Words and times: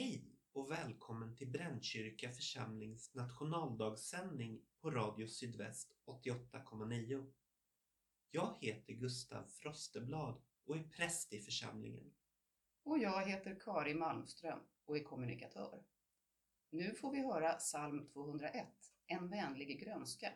Hej 0.00 0.24
och 0.52 0.70
välkommen 0.70 1.36
till 1.36 1.50
Brännkyrka 1.50 2.30
församlings 2.32 3.14
nationaldagssändning 3.14 4.62
på 4.80 4.90
Radio 4.90 5.26
Sydväst 5.26 5.96
88,9. 6.06 7.32
Jag 8.30 8.56
heter 8.60 8.92
Gustav 8.92 9.44
Frosteblad 9.44 10.42
och 10.64 10.76
är 10.76 10.82
präst 10.82 11.32
i 11.32 11.38
församlingen. 11.38 12.12
Och 12.82 12.98
jag 12.98 13.26
heter 13.26 13.60
Kari 13.60 13.94
Malmström 13.94 14.58
och 14.84 14.96
är 14.96 15.04
kommunikatör. 15.04 15.84
Nu 16.70 16.94
får 16.94 17.12
vi 17.12 17.22
höra 17.22 17.52
psalm 17.52 18.06
201, 18.06 18.66
En 19.06 19.28
vänlig 19.28 19.80
grönska, 19.80 20.32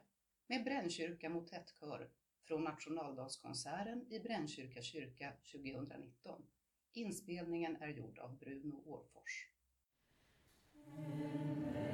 med 0.46 0.64
Brännkyrka 0.64 1.28
motettkör 1.28 2.10
från 2.42 2.64
nationaldagskonserten 2.64 4.12
i 4.12 4.20
Brännkyrka 4.20 4.82
kyrka 4.82 5.32
2019. 5.52 6.42
Inspelningen 6.96 7.76
är 7.76 7.88
gjord 7.88 8.18
av 8.18 8.38
Bruno 8.38 8.82
Årfors. 8.84 9.53
Amen. 10.92 11.93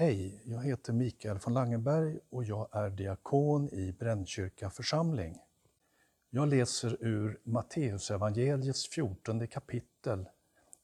Hej, 0.00 0.42
jag 0.44 0.62
heter 0.62 0.92
Mikael 0.92 1.38
von 1.44 1.54
Langenberg 1.54 2.18
och 2.30 2.44
jag 2.44 2.68
är 2.72 2.90
diakon 2.90 3.68
i 3.68 3.92
Brännkyrka 3.92 4.70
församling. 4.70 5.38
Jag 6.30 6.48
läser 6.48 6.96
ur 7.00 7.40
Matteusevangeliets 7.44 8.88
14 8.88 9.46
kapitel. 9.46 10.28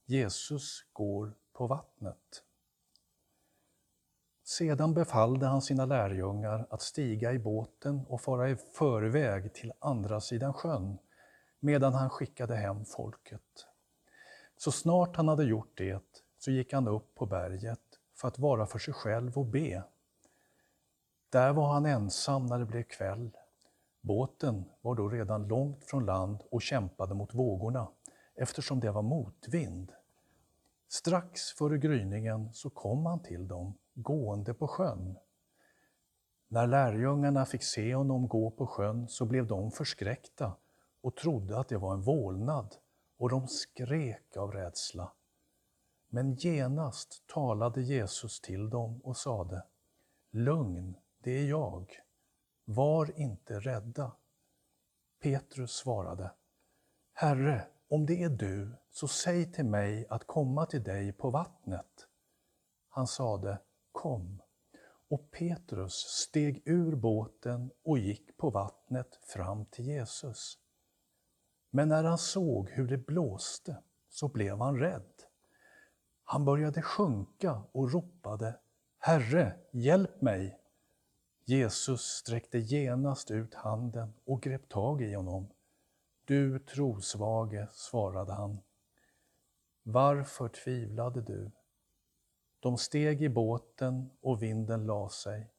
Jesus 0.04 0.84
går 0.92 1.34
på 1.52 1.66
vattnet. 1.66 2.42
Sedan 4.44 4.94
befallde 4.94 5.46
han 5.46 5.62
sina 5.62 5.86
lärjungar 5.86 6.66
att 6.70 6.82
stiga 6.82 7.32
i 7.32 7.38
båten 7.38 8.06
och 8.08 8.20
fara 8.20 8.50
i 8.50 8.56
förväg 8.56 9.54
till 9.54 9.72
andra 9.78 10.20
sidan 10.20 10.52
sjön, 10.52 10.98
medan 11.60 11.94
han 11.94 12.10
skickade 12.10 12.56
hem 12.56 12.84
folket. 12.84 13.66
Så 14.56 14.72
snart 14.72 15.16
han 15.16 15.28
hade 15.28 15.44
gjort 15.44 15.72
det 15.74 16.02
så 16.38 16.50
gick 16.50 16.72
han 16.72 16.88
upp 16.88 17.14
på 17.14 17.26
berget 17.26 17.75
för 18.26 18.30
att 18.30 18.38
vara 18.38 18.66
för 18.66 18.78
sig 18.78 18.94
själv 18.94 19.38
och 19.38 19.46
be. 19.46 19.82
Där 21.30 21.52
var 21.52 21.72
han 21.72 21.86
ensam 21.86 22.46
när 22.46 22.58
det 22.58 22.64
blev 22.64 22.82
kväll. 22.82 23.30
Båten 24.00 24.64
var 24.80 24.94
då 24.94 25.08
redan 25.08 25.48
långt 25.48 25.84
från 25.84 26.06
land 26.06 26.42
och 26.50 26.62
kämpade 26.62 27.14
mot 27.14 27.34
vågorna 27.34 27.88
eftersom 28.34 28.80
det 28.80 28.90
var 28.90 29.02
motvind. 29.02 29.92
Strax 30.88 31.52
före 31.52 31.78
gryningen 31.78 32.52
så 32.52 32.70
kom 32.70 33.06
han 33.06 33.22
till 33.22 33.48
dem 33.48 33.74
gående 33.94 34.54
på 34.54 34.68
sjön. 34.68 35.16
När 36.48 36.66
lärjungarna 36.66 37.46
fick 37.46 37.62
se 37.62 37.94
honom 37.94 38.28
gå 38.28 38.50
på 38.50 38.66
sjön 38.66 39.08
så 39.08 39.24
blev 39.24 39.46
de 39.46 39.70
förskräckta 39.70 40.52
och 41.00 41.16
trodde 41.16 41.58
att 41.58 41.68
det 41.68 41.78
var 41.78 41.94
en 41.94 42.02
vålnad 42.02 42.74
och 43.18 43.30
de 43.30 43.48
skrek 43.48 44.36
av 44.36 44.52
rädsla. 44.52 45.12
Men 46.16 46.34
genast 46.34 47.26
talade 47.26 47.82
Jesus 47.82 48.40
till 48.40 48.70
dem 48.70 49.00
och 49.04 49.16
sade 49.16 49.64
Lugn, 50.30 50.96
det 51.18 51.30
är 51.30 51.48
jag. 51.48 51.92
Var 52.64 53.20
inte 53.20 53.60
rädda. 53.60 54.12
Petrus 55.22 55.72
svarade 55.72 56.30
Herre, 57.12 57.66
om 57.88 58.06
det 58.06 58.22
är 58.22 58.28
du, 58.28 58.76
så 58.90 59.08
säg 59.08 59.52
till 59.52 59.64
mig 59.64 60.06
att 60.08 60.26
komma 60.26 60.66
till 60.66 60.82
dig 60.82 61.12
på 61.12 61.30
vattnet. 61.30 62.06
Han 62.88 63.06
sade 63.06 63.58
Kom. 63.92 64.42
Och 65.08 65.30
Petrus 65.30 65.94
steg 65.94 66.62
ur 66.64 66.94
båten 66.96 67.70
och 67.84 67.98
gick 67.98 68.36
på 68.36 68.50
vattnet 68.50 69.18
fram 69.22 69.66
till 69.66 69.86
Jesus. 69.86 70.58
Men 71.70 71.88
när 71.88 72.04
han 72.04 72.18
såg 72.18 72.70
hur 72.70 72.88
det 72.88 73.06
blåste 73.06 73.82
så 74.08 74.28
blev 74.28 74.58
han 74.58 74.78
rädd. 74.78 75.15
Han 76.28 76.44
började 76.44 76.82
sjunka 76.82 77.62
och 77.72 77.92
ropade 77.92 78.58
Herre, 78.98 79.54
hjälp 79.70 80.22
mig! 80.22 80.60
Jesus 81.44 82.00
sträckte 82.00 82.58
genast 82.58 83.30
ut 83.30 83.54
handen 83.54 84.12
och 84.24 84.42
grep 84.42 84.68
tag 84.68 85.02
i 85.02 85.14
honom. 85.14 85.48
Du 86.24 86.58
trosvage, 86.58 87.70
svarade 87.72 88.32
han. 88.32 88.58
Varför 89.82 90.48
tvivlade 90.48 91.20
du? 91.20 91.50
De 92.60 92.78
steg 92.78 93.22
i 93.22 93.28
båten 93.28 94.10
och 94.20 94.42
vinden 94.42 94.86
la 94.86 95.08
sig, 95.08 95.50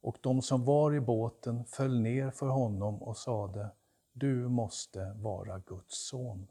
och 0.00 0.18
de 0.20 0.42
som 0.42 0.64
var 0.64 0.94
i 0.94 1.00
båten 1.00 1.64
föll 1.64 2.00
ner 2.00 2.30
för 2.30 2.48
honom 2.48 3.02
och 3.02 3.16
sade, 3.16 3.70
du 4.12 4.48
måste 4.48 5.12
vara 5.12 5.58
Guds 5.58 6.08
son. 6.08 6.46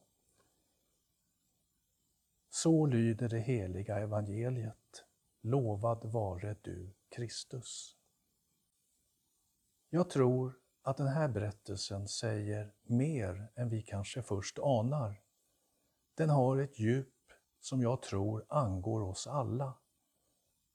Så 2.55 2.86
lyder 2.86 3.29
det 3.29 3.39
heliga 3.39 4.00
evangeliet. 4.00 5.05
Lovad 5.41 6.05
vare 6.05 6.55
du, 6.62 6.93
Kristus. 7.10 7.98
Jag 9.89 10.10
tror 10.10 10.60
att 10.81 10.98
den 10.98 11.07
här 11.07 11.27
berättelsen 11.27 12.07
säger 12.07 12.74
mer 12.83 13.51
än 13.55 13.69
vi 13.69 13.81
kanske 13.81 14.22
först 14.22 14.60
anar. 14.60 15.22
Den 16.15 16.29
har 16.29 16.57
ett 16.57 16.79
djup 16.79 17.13
som 17.60 17.81
jag 17.81 18.01
tror 18.01 18.45
angår 18.50 19.01
oss 19.01 19.27
alla. 19.27 19.77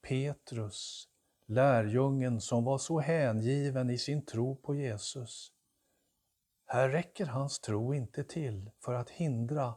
Petrus, 0.03 1.09
lärjungen 1.47 2.41
som 2.41 2.65
var 2.65 2.79
så 2.79 3.01
hängiven 3.01 3.91
i 3.91 3.99
sin 3.99 4.25
tro 4.27 4.57
på 4.57 4.75
Jesus. 4.75 5.53
Här 6.65 6.89
räcker 6.89 7.27
hans 7.27 7.61
tro 7.61 7.95
inte 7.95 8.25
till 8.25 8.71
för 8.85 8.95
att 8.95 9.11
hindra 9.11 9.75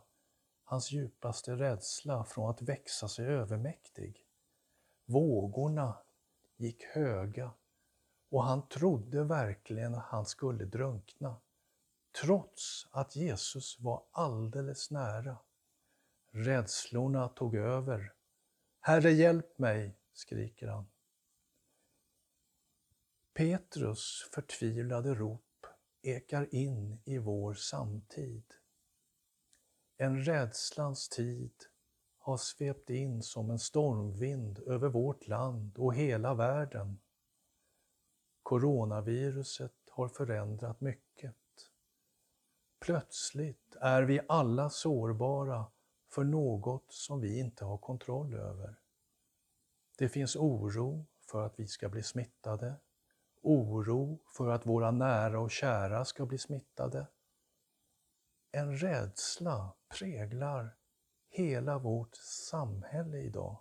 hans 0.72 0.92
djupaste 0.92 1.56
rädsla 1.56 2.24
från 2.24 2.50
att 2.50 2.62
växa 2.62 3.08
sig 3.08 3.25
övermäktig. 3.25 4.25
Vågorna 5.06 5.98
gick 6.58 6.84
höga 6.84 7.51
och 8.30 8.44
han 8.44 8.68
trodde 8.68 9.24
verkligen 9.24 9.96
att 9.96 10.06
han 10.06 10.25
skulle 10.25 10.66
drunkna, 10.66 11.42
trots 12.22 12.88
att 12.92 13.16
Jesus 13.16 13.80
var 13.80 14.04
alldeles 14.12 14.92
nära. 14.92 15.38
Rädslorna 16.32 17.28
tog 17.28 17.56
över. 17.56 18.13
Herre, 18.80 19.12
hjälp 19.12 19.58
mig, 19.58 19.98
skriker 20.13 20.68
han. 20.68 20.90
Petrus 23.34 24.30
förtvivlade 24.34 25.13
rop 25.13 25.66
ekar 26.01 26.56
in 26.56 27.01
i 27.06 27.18
vår 27.18 27.54
samtid. 27.54 28.61
En 30.01 30.24
rädslans 30.24 31.10
tid 31.10 31.53
har 32.17 32.38
svept 32.38 32.89
in 32.89 33.22
som 33.24 33.50
en 33.50 33.60
stormvind 33.60 34.60
över 34.60 34.89
vårt 34.89 35.27
land 35.27 35.77
och 35.77 35.96
hela 35.96 36.34
världen. 36.34 37.00
Coronaviruset 38.43 39.74
har 39.89 40.08
förändrat 40.08 40.81
mycket. 40.81 41.36
Plötsligt 42.79 43.75
är 43.81 44.03
vi 44.03 44.20
alla 44.27 44.70
sårbara 44.70 45.65
för 46.13 46.24
något 46.24 46.86
som 46.93 47.22
vi 47.22 47.39
inte 47.39 47.65
har 47.65 47.77
kontroll 47.77 48.34
över. 48.34 48.75
Det 49.98 50.10
finns 50.10 50.36
oro 50.36 51.05
för 51.31 51.46
att 51.46 51.60
vi 51.60 51.67
ska 51.67 51.89
bli 51.89 52.03
smittade, 52.03 52.75
oro 53.41 54.20
för 54.38 54.50
att 54.50 54.65
våra 54.65 54.91
nära 54.91 55.39
och 55.39 55.51
kära 55.51 56.05
ska 56.05 56.25
bli 56.25 56.38
smittade. 56.38 57.08
En 58.53 58.77
rädsla 58.77 59.74
präglar 60.00 60.75
hela 61.29 61.77
vårt 61.77 62.15
samhälle 62.15 63.17
idag. 63.17 63.58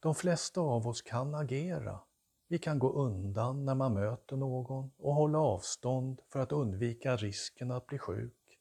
De 0.00 0.14
flesta 0.14 0.60
av 0.60 0.86
oss 0.86 1.02
kan 1.02 1.34
agera. 1.34 2.00
Vi 2.48 2.58
kan 2.58 2.78
gå 2.78 2.92
undan 2.92 3.64
när 3.64 3.74
man 3.74 3.94
möter 3.94 4.36
någon 4.36 4.90
och 4.96 5.14
hålla 5.14 5.38
avstånd 5.38 6.20
för 6.28 6.40
att 6.40 6.52
undvika 6.52 7.16
risken 7.16 7.70
att 7.70 7.86
bli 7.86 7.98
sjuk. 7.98 8.58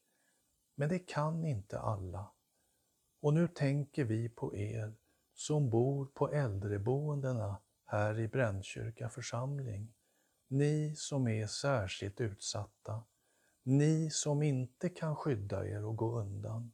Men 0.76 0.90
det 0.90 1.00
kan 1.00 1.46
inte 1.46 1.80
alla. 1.80 2.32
Och 3.22 3.34
nu 3.34 3.48
tänker 3.48 4.04
vi 4.04 4.30
på 4.30 4.56
er 4.56 4.94
som 5.34 5.70
bor 5.70 6.06
på 6.06 6.32
äldreboendena 6.32 7.58
här 7.86 8.20
i 8.20 8.28
Brännkyrka 8.28 9.10
församling. 9.10 9.94
Ni 10.48 10.96
som 10.96 11.28
är 11.28 11.48
särskilt 11.48 12.22
utsatta. 12.22 13.04
Ni 13.64 14.10
som 14.12 14.44
inte 14.44 14.90
kan 14.90 15.16
skydda 15.16 15.68
er 15.68 15.86
och 15.86 15.96
gå 15.96 16.20
undan. 16.20 16.72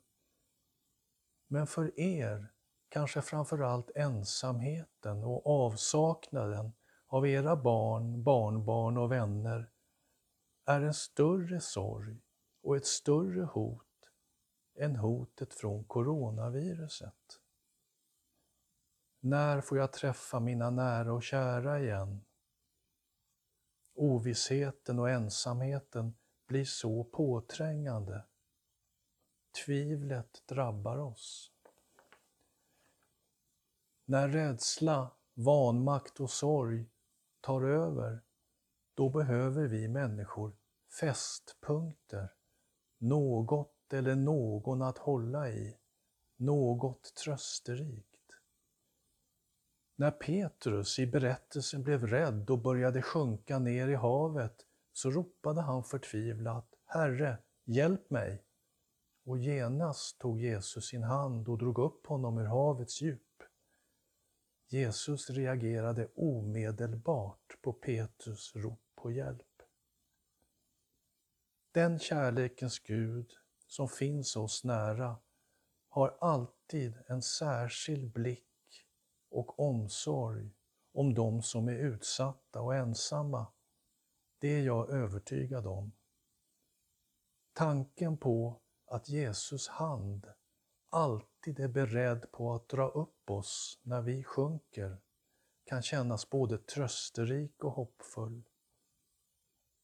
Men 1.47 1.67
för 1.67 1.99
er, 1.99 2.51
kanske 2.89 3.21
framförallt 3.21 3.91
ensamheten 3.95 5.23
och 5.23 5.47
avsaknaden 5.47 6.71
av 7.07 7.27
era 7.27 7.55
barn, 7.55 8.23
barnbarn 8.23 8.97
och 8.97 9.11
vänner 9.11 9.69
är 10.65 10.81
en 10.81 10.93
större 10.93 11.59
sorg 11.59 12.21
och 12.63 12.75
ett 12.75 12.85
större 12.85 13.43
hot 13.43 14.11
än 14.75 14.95
hotet 14.95 15.53
från 15.53 15.83
coronaviruset. 15.83 17.41
När 19.19 19.61
får 19.61 19.77
jag 19.77 19.93
träffa 19.93 20.39
mina 20.39 20.69
nära 20.69 21.13
och 21.13 21.23
kära 21.23 21.79
igen? 21.79 22.25
Ovissheten 23.95 24.99
och 24.99 25.09
ensamheten 25.09 26.13
blir 26.47 26.65
så 26.65 27.03
påträngande. 27.03 28.23
Tvivlet 29.65 30.43
drabbar 30.45 30.97
oss. 30.97 31.51
När 34.05 34.29
rädsla, 34.29 35.11
vanmakt 35.33 36.19
och 36.19 36.29
sorg 36.29 36.85
tar 37.41 37.61
över, 37.61 38.21
då 38.93 39.09
behöver 39.09 39.67
vi 39.67 39.87
människor 39.87 40.55
fästpunkter, 40.99 42.33
något 42.97 43.93
eller 43.93 44.15
någon 44.15 44.81
att 44.81 44.97
hålla 44.97 45.49
i, 45.49 45.77
något 46.37 47.15
trösterikt. 47.15 48.15
När 49.95 50.11
Petrus 50.11 50.99
i 50.99 51.07
berättelsen 51.07 51.83
blev 51.83 52.07
rädd 52.07 52.49
och 52.49 52.59
började 52.59 53.01
sjunka 53.01 53.59
ner 53.59 53.87
i 53.87 53.95
havet 53.95 54.65
så 54.95 55.11
ropade 55.11 55.61
han 55.61 55.83
förtvivlat 55.83 56.73
Herre, 56.85 57.37
hjälp 57.65 58.09
mig! 58.09 58.43
Och 59.25 59.37
genast 59.37 60.19
tog 60.19 60.39
Jesus 60.39 60.87
sin 60.87 61.03
hand 61.03 61.49
och 61.49 61.57
drog 61.57 61.79
upp 61.79 62.07
honom 62.07 62.37
ur 62.37 62.45
havets 62.45 63.01
djup. 63.01 63.43
Jesus 64.67 65.29
reagerade 65.29 66.07
omedelbart 66.15 67.61
på 67.61 67.73
Petrus 67.73 68.55
rop 68.55 68.81
på 68.95 69.11
hjälp. 69.11 69.61
Den 71.71 71.99
kärlekens 71.99 72.79
Gud 72.79 73.31
som 73.67 73.89
finns 73.89 74.35
oss 74.35 74.63
nära 74.63 75.17
har 75.89 76.17
alltid 76.21 76.93
en 77.07 77.21
särskild 77.21 78.11
blick 78.11 78.87
och 79.29 79.59
omsorg 79.59 80.51
om 80.93 81.13
de 81.13 81.41
som 81.41 81.67
är 81.67 81.75
utsatta 81.75 82.61
och 82.61 82.75
ensamma. 82.75 83.47
Det 84.45 84.51
är 84.51 84.61
jag 84.61 84.89
övertygad 84.89 85.67
om. 85.67 85.91
Tanken 87.53 88.17
på 88.17 88.61
att 88.85 89.09
Jesus 89.09 89.67
hand 89.67 90.27
alltid 90.89 91.59
är 91.59 91.67
beredd 91.67 92.31
på 92.31 92.53
att 92.53 92.69
dra 92.69 92.87
upp 92.87 93.29
oss 93.29 93.79
när 93.83 94.01
vi 94.01 94.23
sjunker 94.23 94.97
kan 95.63 95.81
kännas 95.81 96.29
både 96.29 96.57
trösterik 96.57 97.63
och 97.63 97.71
hoppfull. 97.71 98.43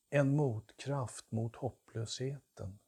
En 0.09 0.35
motkraft 0.35 1.31
mot 1.31 1.55
hopplösheten. 1.55 2.79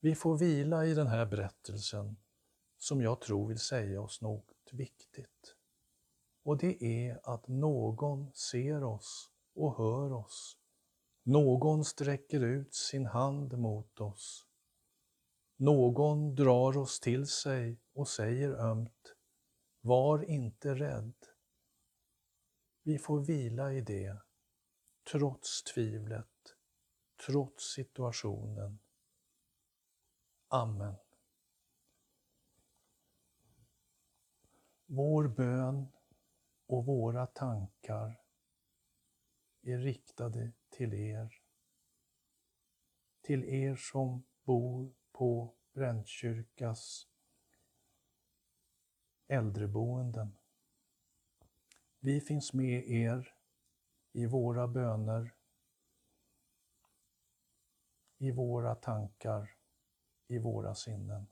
Vi 0.00 0.14
får 0.14 0.38
vila 0.38 0.86
i 0.86 0.94
den 0.94 1.06
här 1.06 1.26
berättelsen 1.26 2.16
som 2.78 3.00
jag 3.00 3.20
tror 3.20 3.48
vill 3.48 3.58
säga 3.58 4.00
oss 4.00 4.20
något 4.20 4.72
viktigt. 4.72 5.56
Och 6.42 6.58
det 6.58 6.84
är 6.84 7.20
att 7.24 7.48
någon 7.48 8.32
ser 8.34 8.84
oss 8.84 9.31
och 9.54 9.76
hör 9.76 10.12
oss. 10.12 10.58
Någon 11.22 11.84
sträcker 11.84 12.40
ut 12.40 12.74
sin 12.74 13.06
hand 13.06 13.58
mot 13.58 14.00
oss. 14.00 14.46
Någon 15.56 16.34
drar 16.34 16.76
oss 16.76 17.00
till 17.00 17.26
sig 17.26 17.80
och 17.92 18.08
säger 18.08 18.50
ömt 18.50 19.14
Var 19.80 20.24
inte 20.24 20.74
rädd. 20.74 21.14
Vi 22.82 22.98
får 22.98 23.20
vila 23.20 23.72
i 23.72 23.80
det, 23.80 24.16
trots 25.12 25.62
tvivlet, 25.62 26.56
trots 27.26 27.74
situationen. 27.74 28.78
Amen. 30.48 30.94
Vår 34.86 35.28
bön 35.28 35.88
och 36.66 36.86
våra 36.86 37.26
tankar 37.26 38.21
är 39.62 39.78
riktade 39.78 40.52
till 40.70 40.94
er. 40.94 41.42
Till 43.20 43.44
er 43.44 43.76
som 43.76 44.24
bor 44.44 44.94
på 45.12 45.54
Brännkyrkas 45.72 47.08
äldreboenden. 49.26 50.38
Vi 52.00 52.20
finns 52.20 52.52
med 52.52 52.90
er 52.90 53.34
i 54.12 54.26
våra 54.26 54.68
böner, 54.68 55.34
i 58.18 58.30
våra 58.30 58.74
tankar, 58.74 59.50
i 60.26 60.38
våra 60.38 60.74
sinnen. 60.74 61.26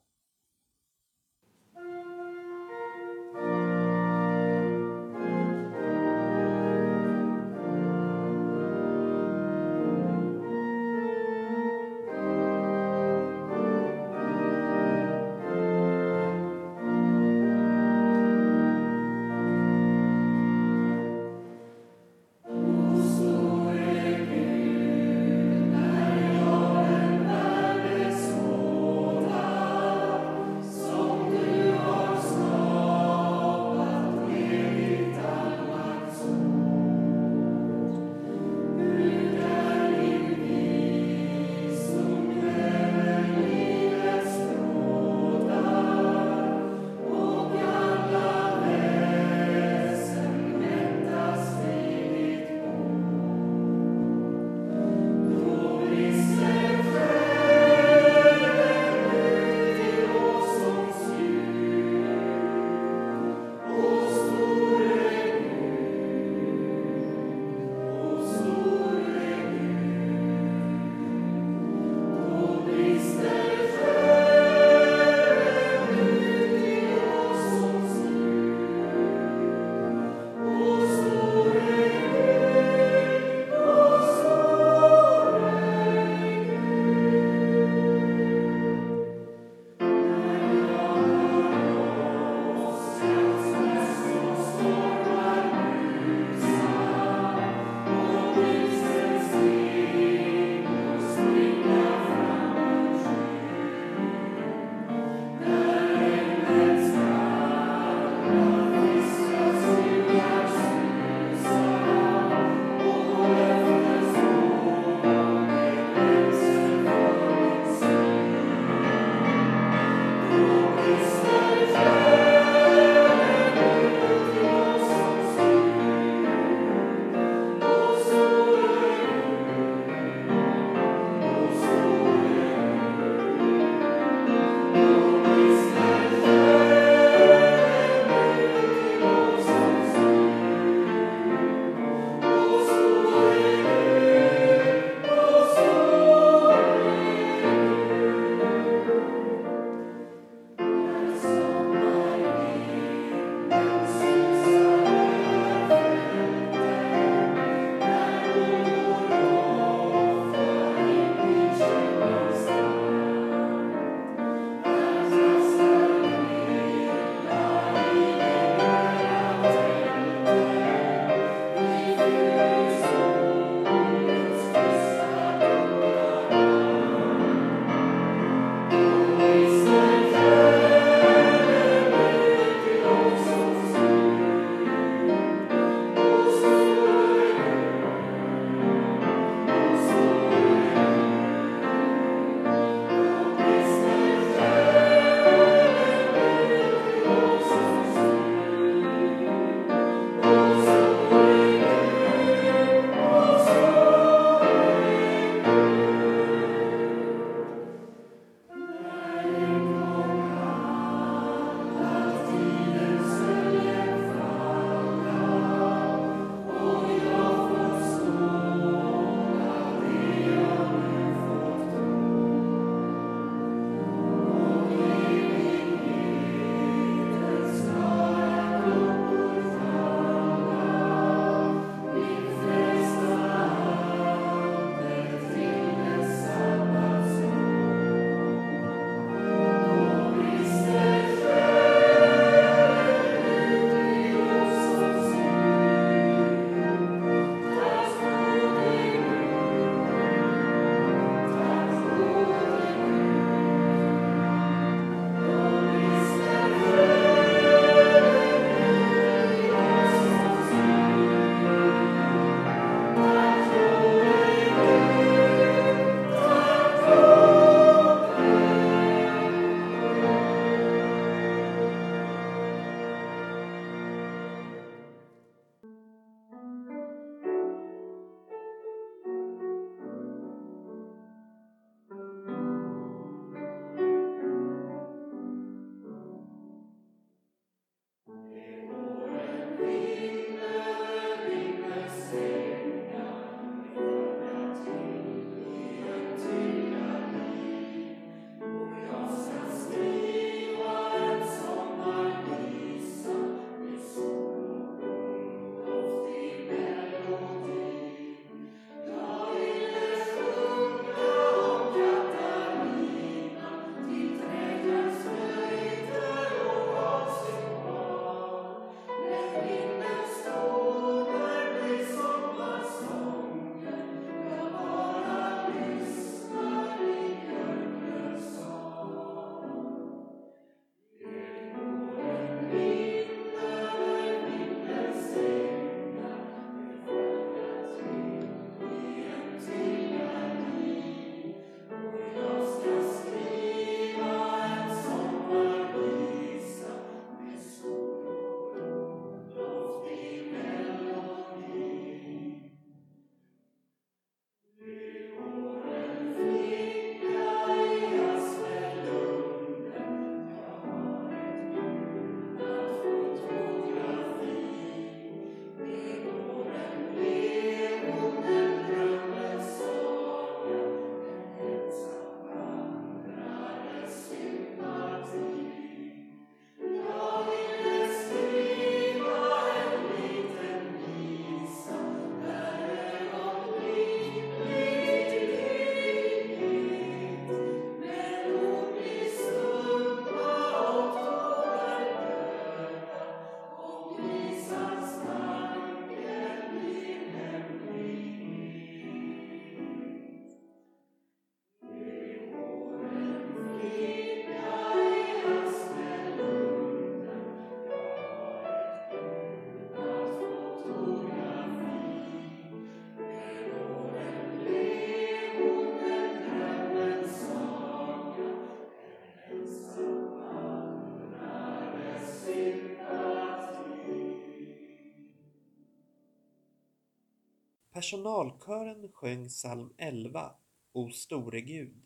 Personalkören 427.81 428.89
sjöng 428.93 429.29
psalm 429.29 429.75
11, 429.79 430.35
O 430.73 430.91
store 430.91 431.41
Gud. 431.41 431.83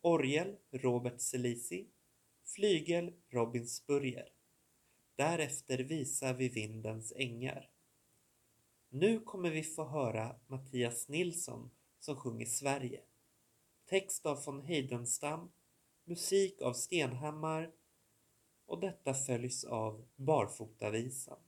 Orgel 0.00 0.56
Robert 0.70 1.20
Selisi. 1.20 1.86
Flygel 2.44 3.12
Robin 3.28 3.66
Spurrier. 3.66 4.28
Därefter 5.14 5.78
visar 5.78 6.34
vi 6.34 6.48
vindens 6.48 7.12
ängar. 7.16 7.70
Nu 8.88 9.20
kommer 9.20 9.50
vi 9.50 9.62
få 9.62 9.84
höra 9.84 10.36
Mattias 10.46 11.08
Nilsson 11.08 11.70
som 11.98 12.16
sjunger 12.16 12.46
Sverige. 12.46 13.00
Text 13.84 14.26
av 14.26 14.44
von 14.44 14.62
Heidenstam, 14.62 15.52
musik 16.04 16.62
av 16.62 16.72
Stenhammar 16.72 17.72
och 18.66 18.80
detta 18.80 19.14
följs 19.14 19.64
av 19.64 20.04
Barfotavisan. 20.16 21.45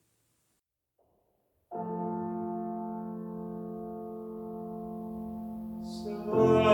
Sverige, 6.08 6.67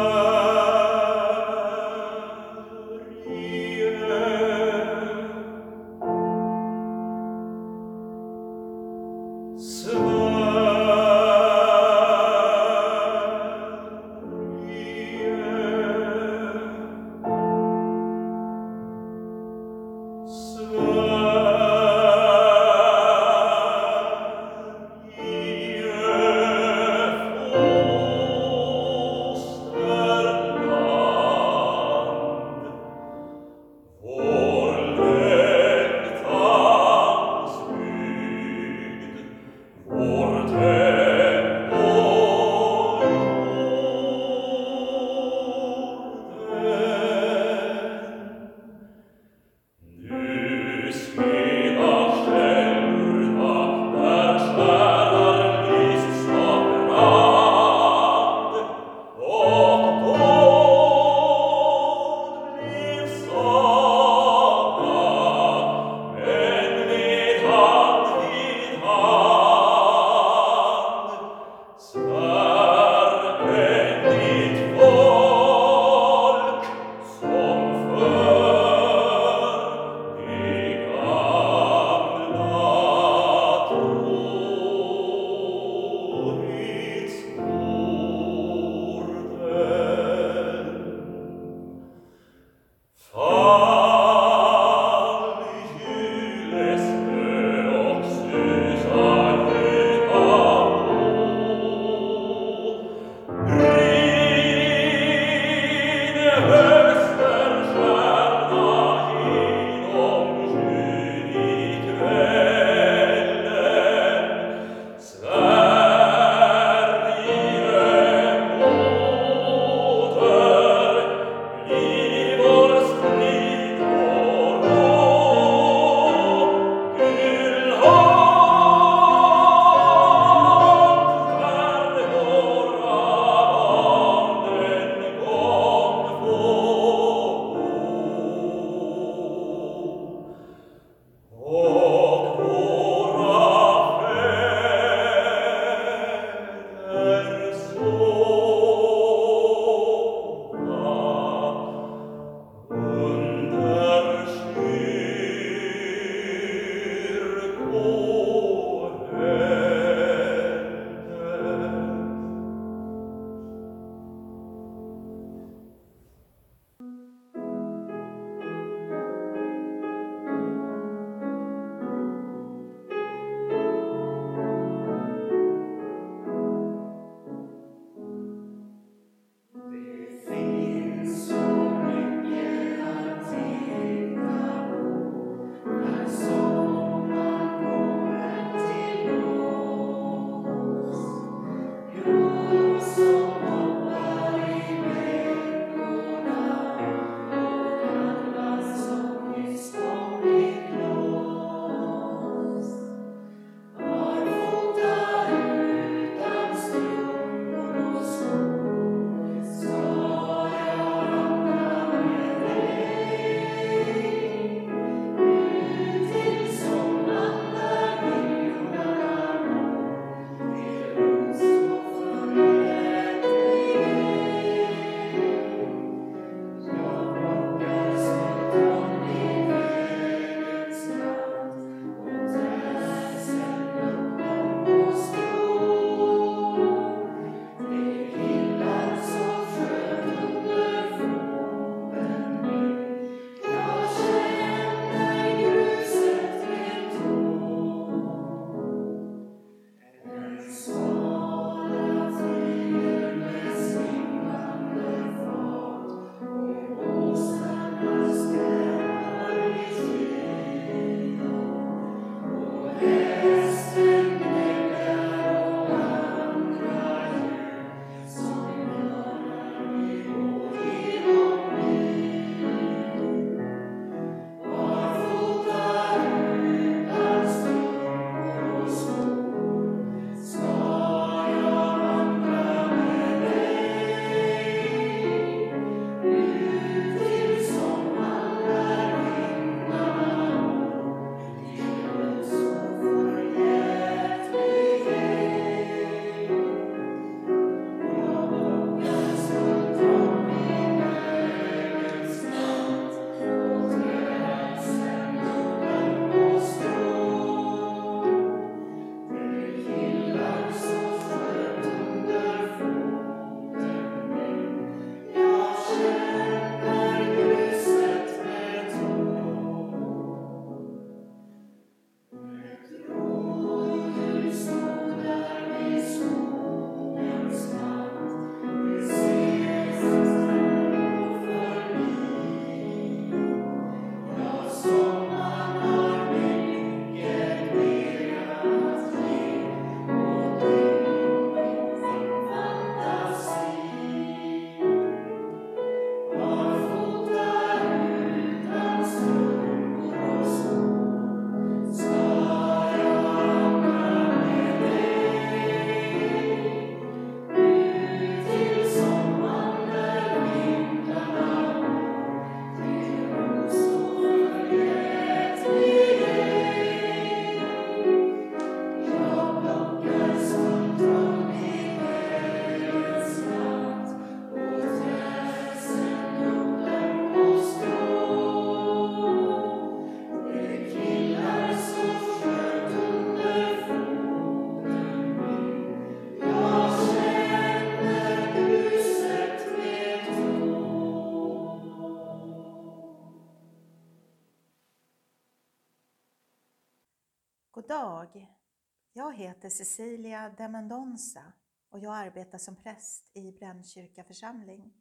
Jag 399.14 399.18
heter 399.18 399.48
Cecilia 399.48 400.34
de 400.38 400.48
Mendonça 400.48 401.32
och 401.70 401.78
jag 401.78 401.94
arbetar 401.94 402.38
som 402.38 402.56
präst 402.56 403.16
i 403.16 403.32
Brännkyrka 403.32 404.04
församling. 404.04 404.72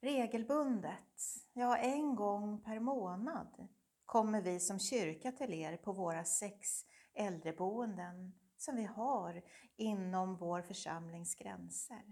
Regelbundet, 0.00 1.20
ja 1.52 1.76
en 1.76 2.14
gång 2.14 2.62
per 2.62 2.80
månad, 2.80 3.68
kommer 4.04 4.42
vi 4.42 4.60
som 4.60 4.78
kyrka 4.78 5.32
till 5.32 5.54
er 5.54 5.76
på 5.76 5.92
våra 5.92 6.24
sex 6.24 6.68
äldreboenden 7.14 8.32
som 8.56 8.76
vi 8.76 8.84
har 8.84 9.42
inom 9.76 10.36
vår 10.36 10.62
församlings 10.62 11.34
gränser. 11.34 12.02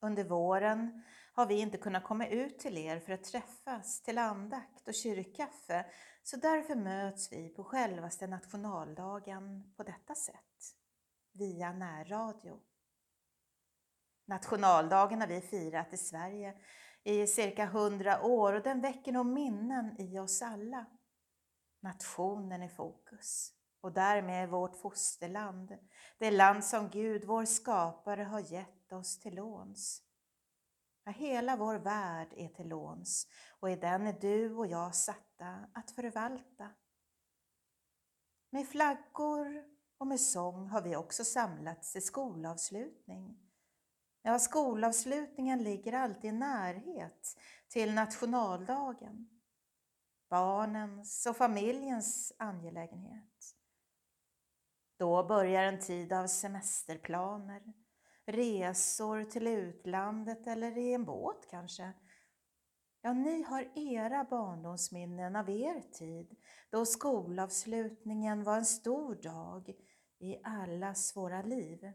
Under 0.00 0.24
våren 0.24 1.02
har 1.32 1.46
vi 1.46 1.60
inte 1.60 1.78
kunnat 1.78 2.04
komma 2.04 2.26
ut 2.26 2.58
till 2.58 2.78
er 2.78 3.00
för 3.00 3.12
att 3.12 3.24
träffas 3.24 4.02
till 4.02 4.18
andakt 4.18 4.88
och 4.88 4.94
kyrkkaffe, 4.94 5.86
så 6.22 6.36
därför 6.36 6.74
möts 6.74 7.32
vi 7.32 7.48
på 7.48 7.64
självaste 7.64 8.26
nationaldagen 8.26 9.74
på 9.76 9.82
detta 9.82 10.14
sätt, 10.14 10.76
via 11.32 11.72
närradio. 11.72 12.60
Nationaldagen 14.26 15.20
har 15.20 15.28
vi 15.28 15.40
firat 15.40 15.92
i 15.92 15.96
Sverige 15.96 16.54
i 17.04 17.26
cirka 17.26 17.66
hundra 17.66 18.22
år 18.22 18.52
och 18.52 18.62
den 18.62 18.80
väcker 18.80 19.12
nog 19.12 19.26
minnen 19.26 20.00
i 20.00 20.18
oss 20.18 20.42
alla. 20.42 20.86
Nationen 21.82 22.62
i 22.62 22.68
fokus 22.68 23.52
och 23.80 23.92
därmed 23.92 24.48
vårt 24.48 24.80
fosterland, 24.80 25.78
det 26.18 26.30
land 26.30 26.64
som 26.64 26.88
Gud, 26.88 27.24
vår 27.24 27.44
skapare, 27.44 28.22
har 28.22 28.52
gett 28.52 28.79
oss 28.92 29.18
till 29.18 29.34
låns. 29.34 30.02
Ja, 31.04 31.12
hela 31.12 31.56
vår 31.56 31.74
värld 31.74 32.28
är 32.36 32.48
till 32.48 32.68
låns 32.68 33.26
och 33.60 33.70
i 33.70 33.76
den 33.76 34.06
är 34.06 34.20
du 34.20 34.54
och 34.54 34.66
jag 34.66 34.94
satta 34.94 35.66
att 35.74 35.90
förvalta. 35.90 36.70
Med 38.50 38.68
flaggor 38.68 39.64
och 39.98 40.06
med 40.06 40.20
sång 40.20 40.68
har 40.68 40.82
vi 40.82 40.96
också 40.96 41.24
samlats 41.24 41.92
till 41.92 42.04
skolavslutning. 42.04 43.50
Ja, 44.22 44.38
skolavslutningen 44.38 45.62
ligger 45.62 45.92
alltid 45.92 46.24
i 46.24 46.32
närhet 46.32 47.36
till 47.68 47.94
nationaldagen. 47.94 49.40
Barnens 50.28 51.26
och 51.26 51.36
familjens 51.36 52.32
angelägenhet. 52.38 53.56
Då 54.98 55.24
börjar 55.24 55.64
en 55.64 55.80
tid 55.80 56.12
av 56.12 56.26
semesterplaner, 56.26 57.62
resor 58.32 59.24
till 59.24 59.46
utlandet 59.46 60.46
eller 60.46 60.78
i 60.78 60.94
en 60.94 61.04
båt 61.04 61.46
kanske. 61.50 61.92
Ja, 63.02 63.12
ni 63.12 63.42
har 63.42 63.78
era 63.78 64.24
barndomsminnen 64.24 65.36
av 65.36 65.50
er 65.50 65.80
tid, 65.92 66.36
då 66.70 66.86
skolavslutningen 66.86 68.44
var 68.44 68.56
en 68.56 68.66
stor 68.66 69.14
dag 69.14 69.74
i 70.18 70.40
allas 70.44 71.16
våra 71.16 71.42
liv. 71.42 71.92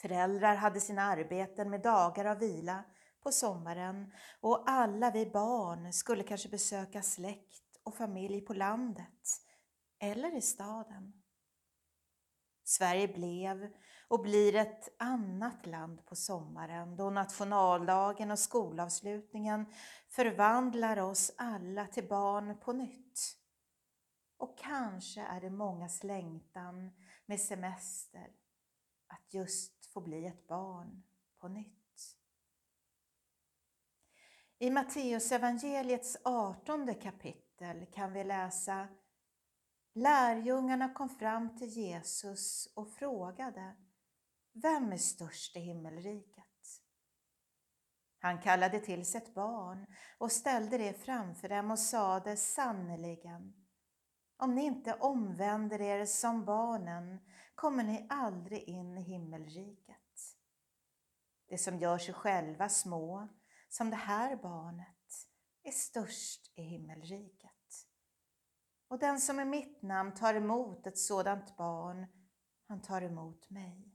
Föräldrar 0.00 0.54
hade 0.54 0.80
sina 0.80 1.02
arbeten 1.02 1.70
med 1.70 1.82
dagar 1.82 2.24
av 2.24 2.38
vila 2.38 2.84
på 3.22 3.32
sommaren 3.32 4.12
och 4.40 4.70
alla 4.70 5.10
vi 5.10 5.26
barn 5.26 5.92
skulle 5.92 6.22
kanske 6.22 6.48
besöka 6.48 7.02
släkt 7.02 7.80
och 7.84 7.96
familj 7.96 8.40
på 8.40 8.54
landet 8.54 9.28
eller 9.98 10.36
i 10.36 10.40
staden. 10.40 11.22
Sverige 12.64 13.08
blev 13.08 13.72
och 14.08 14.22
blir 14.22 14.54
ett 14.54 14.88
annat 14.98 15.66
land 15.66 16.06
på 16.06 16.16
sommaren 16.16 16.96
då 16.96 17.10
nationaldagen 17.10 18.30
och 18.30 18.38
skolavslutningen 18.38 19.66
förvandlar 20.08 20.96
oss 20.96 21.32
alla 21.36 21.86
till 21.86 22.08
barn 22.08 22.58
på 22.60 22.72
nytt. 22.72 23.36
Och 24.36 24.58
kanske 24.58 25.20
är 25.20 25.40
det 25.40 25.50
mångas 25.50 26.04
längtan 26.04 26.90
med 27.26 27.40
semester 27.40 28.30
att 29.06 29.34
just 29.34 29.86
få 29.86 30.00
bli 30.00 30.26
ett 30.26 30.46
barn 30.46 31.02
på 31.38 31.48
nytt. 31.48 31.74
I 34.58 34.70
Matteusevangeliets 34.70 36.16
artonde 36.24 36.94
kapitel 36.94 37.86
kan 37.86 38.12
vi 38.12 38.24
läsa 38.24 38.88
Lärjungarna 39.94 40.94
kom 40.94 41.08
fram 41.08 41.56
till 41.56 41.68
Jesus 41.68 42.72
och 42.74 42.92
frågade 42.92 43.74
vem 44.62 44.92
är 44.92 44.96
störst 44.96 45.56
i 45.56 45.60
himmelriket? 45.60 46.44
Han 48.18 48.42
kallade 48.42 48.80
till 48.80 49.06
sig 49.06 49.20
ett 49.22 49.34
barn 49.34 49.86
och 50.18 50.32
ställde 50.32 50.78
det 50.78 50.92
framför 50.92 51.48
dem 51.48 51.70
och 51.70 51.78
sade 51.78 52.36
sannerligen 52.36 53.68
om 54.36 54.54
ni 54.54 54.64
inte 54.64 54.94
omvänder 54.94 55.80
er 55.80 56.06
som 56.06 56.44
barnen 56.44 57.18
kommer 57.54 57.84
ni 57.84 58.06
aldrig 58.10 58.62
in 58.62 58.98
i 58.98 59.02
himmelriket. 59.02 60.36
Det 61.48 61.58
som 61.58 61.78
gör 61.78 61.98
sig 61.98 62.14
själva 62.14 62.68
små, 62.68 63.28
som 63.68 63.90
det 63.90 63.96
här 63.96 64.36
barnet, 64.36 65.26
är 65.62 65.70
störst 65.70 66.52
i 66.54 66.62
himmelriket. 66.62 67.86
Och 68.88 68.98
den 68.98 69.20
som 69.20 69.40
i 69.40 69.44
mitt 69.44 69.82
namn 69.82 70.14
tar 70.14 70.34
emot 70.34 70.86
ett 70.86 70.98
sådant 70.98 71.56
barn, 71.56 72.06
han 72.66 72.82
tar 72.82 73.02
emot 73.02 73.50
mig. 73.50 73.87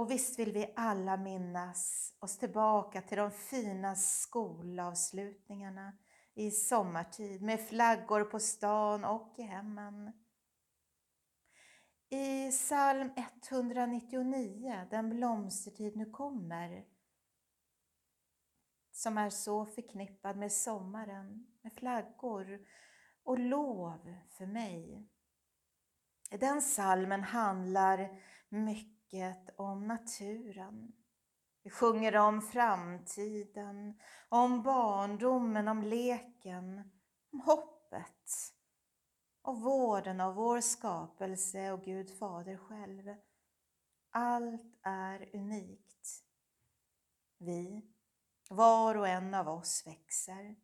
Och 0.00 0.10
visst 0.10 0.38
vill 0.38 0.52
vi 0.52 0.72
alla 0.76 1.16
minnas 1.16 2.12
oss 2.20 2.38
tillbaka 2.38 3.02
till 3.02 3.18
de 3.18 3.30
fina 3.30 3.94
skolavslutningarna 3.94 5.98
i 6.34 6.50
sommartid 6.50 7.42
med 7.42 7.68
flaggor 7.68 8.24
på 8.24 8.40
stan 8.40 9.04
och 9.04 9.34
i 9.38 9.42
hemmen. 9.42 10.12
I 12.08 12.50
psalm 12.50 13.10
199, 13.50 14.86
Den 14.90 15.10
blomstertid 15.10 15.96
nu 15.96 16.10
kommer, 16.10 16.84
som 18.92 19.18
är 19.18 19.30
så 19.30 19.66
förknippad 19.66 20.36
med 20.36 20.52
sommaren, 20.52 21.46
med 21.62 21.72
flaggor 21.72 22.66
och 23.22 23.38
lov 23.38 24.14
för 24.28 24.46
mig. 24.46 25.08
Den 26.30 26.62
salmen 26.62 27.22
handlar 27.22 28.22
mycket 28.48 28.99
om 29.56 29.86
naturen. 29.86 30.92
Vi 31.62 31.70
sjunger 31.70 32.16
om 32.16 32.42
framtiden, 32.42 34.00
om 34.28 34.62
barndomen, 34.62 35.68
om 35.68 35.82
leken, 35.82 36.90
om 37.32 37.40
hoppet 37.40 38.54
och 39.42 39.60
vården 39.60 40.20
av 40.20 40.34
vår 40.34 40.60
skapelse 40.60 41.72
och 41.72 41.84
Gud 41.84 42.18
Fader 42.18 42.56
själv. 42.56 43.14
Allt 44.10 44.78
är 44.82 45.36
unikt. 45.36 46.24
Vi, 47.38 47.82
var 48.48 48.94
och 48.94 49.08
en 49.08 49.34
av 49.34 49.48
oss 49.48 49.86
växer 49.86 50.56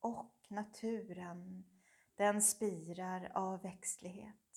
och 0.00 0.46
naturen, 0.48 1.64
den 2.14 2.42
spirar 2.42 3.32
av 3.34 3.62
växtlighet. 3.62 4.47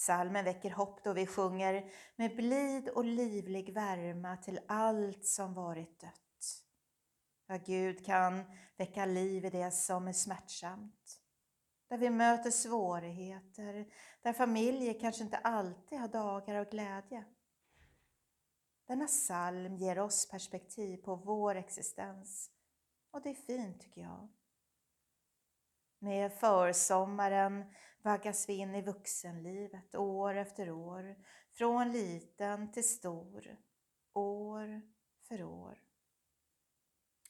Salmen 0.00 0.44
väcker 0.44 0.70
hopp 0.70 1.04
då 1.04 1.12
vi 1.12 1.26
sjunger 1.26 1.90
med 2.16 2.36
blid 2.36 2.88
och 2.88 3.04
livlig 3.04 3.74
värma 3.74 4.36
till 4.36 4.60
allt 4.68 5.26
som 5.26 5.54
varit 5.54 6.00
dött. 6.00 6.64
Ja, 7.46 7.56
Gud 7.66 8.06
kan 8.06 8.44
väcka 8.76 9.06
liv 9.06 9.44
i 9.44 9.50
det 9.50 9.70
som 9.70 10.08
är 10.08 10.12
smärtsamt. 10.12 11.20
Där 11.88 11.98
vi 11.98 12.10
möter 12.10 12.50
svårigheter, 12.50 13.86
där 14.22 14.32
familjer 14.32 15.00
kanske 15.00 15.24
inte 15.24 15.36
alltid 15.36 15.98
har 15.98 16.08
dagar 16.08 16.54
av 16.54 16.70
glädje. 16.70 17.24
Denna 18.86 19.06
psalm 19.06 19.76
ger 19.76 19.98
oss 19.98 20.28
perspektiv 20.28 20.96
på 20.96 21.16
vår 21.16 21.54
existens 21.54 22.50
och 23.10 23.22
det 23.22 23.30
är 23.30 23.34
fint 23.34 23.80
tycker 23.80 24.00
jag. 24.00 24.28
Med 26.02 26.32
försommaren 26.32 27.64
vaggas 28.02 28.48
vi 28.48 28.52
in 28.52 28.74
i 28.74 28.82
vuxenlivet 28.82 29.94
år 29.94 30.34
efter 30.34 30.70
år, 30.70 31.16
från 31.52 31.92
liten 31.92 32.72
till 32.72 32.88
stor, 32.88 33.56
år 34.12 34.82
för 35.28 35.42
år. 35.42 35.78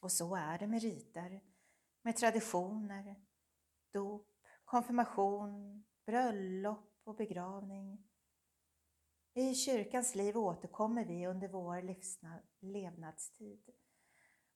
Och 0.01 0.11
så 0.11 0.35
är 0.35 0.57
det 0.57 0.67
med 0.67 0.81
riter, 0.81 1.41
med 2.01 2.17
traditioner, 2.17 3.15
dop, 3.93 4.31
konfirmation, 4.65 5.83
bröllop 6.05 7.01
och 7.03 7.15
begravning. 7.15 8.07
I 9.33 9.55
kyrkans 9.55 10.15
liv 10.15 10.37
återkommer 10.37 11.05
vi 11.05 11.27
under 11.27 11.47
vår 11.47 11.95
levnadstid. 12.59 13.69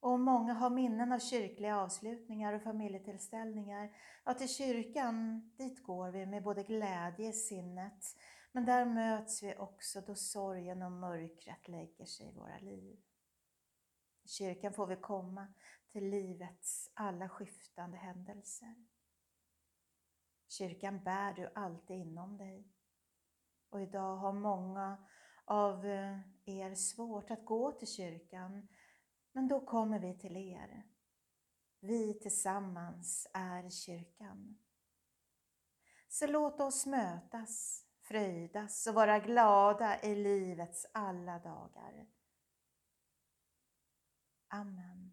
Och 0.06 0.20
många 0.20 0.54
har 0.54 0.70
minnen 0.70 1.12
av 1.12 1.20
kyrkliga 1.20 1.78
avslutningar 1.78 2.54
och 2.54 2.62
familjetillställningar. 2.62 3.98
Ja, 4.26 4.34
till 4.34 4.50
kyrkan, 4.50 5.41
dit 5.58 5.84
går 5.84 6.12
vi 6.12 6.26
med 6.26 6.44
både 6.44 6.63
glädje 6.63 7.30
i 7.30 7.34
sinnet, 7.34 8.18
men 8.52 8.65
där 8.65 8.86
möts 8.86 9.44
vi 9.44 9.56
också 9.58 10.02
då 10.02 10.15
sorgen 10.15 10.82
och 10.82 10.91
mörkret 10.91 11.68
lägger 11.68 12.06
sig 12.06 12.28
i 12.28 12.32
våra 12.32 12.58
liv. 12.58 13.00
I 14.24 14.28
kyrkan 14.28 14.74
får 14.74 14.88
vi 14.88 14.96
komma 14.96 15.48
till 15.91 16.10
livets 16.10 16.91
alla 16.94 17.30
skiftande 17.30 17.98
händelser. 17.98 18.76
Kyrkan 20.48 21.04
bär 21.04 21.34
du 21.34 21.52
alltid 21.56 21.98
inom 21.98 22.38
dig. 22.38 22.68
Och 23.70 23.82
idag 23.82 24.15
har 24.15 24.34
många 24.34 24.98
av 25.46 25.86
eh, 25.86 26.20
er 26.46 26.76
svårt 26.76 27.32
att 27.32 27.46
gå 27.46 27.72
till 27.72 27.88
kyrkan, 27.88 28.68
men 29.36 29.48
då 29.48 29.65
kommer 29.65 30.00
vi 30.00 30.17
till 30.17 30.38
er. 30.38 30.84
Vi 31.80 32.13
tillsammans 32.13 33.28
är 33.34 33.69
kyrkan. 33.69 34.58
Så 36.08 36.28
låt 36.28 36.60
oss 36.60 36.86
mötas, 36.86 37.86
fröjdas 38.02 38.88
och 38.88 38.93
vara 38.93 39.19
glada 39.19 40.02
i 40.02 40.15
livets 40.15 40.86
alla 40.91 41.39
dagar. 41.39 42.08
Amen. 44.48 45.05